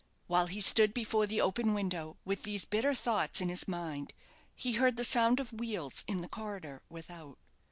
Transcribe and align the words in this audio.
While 0.25 0.47
he 0.47 0.61
stood 0.61 0.95
before 0.95 1.27
the 1.27 1.41
open 1.41 1.75
window, 1.75 2.17
with 2.25 2.41
these 2.41 2.65
bitter 2.65 2.95
thoughts 2.95 3.39
in 3.39 3.49
his 3.49 3.67
mind, 3.67 4.13
he 4.55 4.71
heard 4.71 4.97
the 4.97 5.03
sound 5.05 5.39
of 5.39 5.53
wheels 5.53 6.03
in 6.07 6.21
the 6.21 6.27
corridor 6.27 6.81
without. 6.89 7.37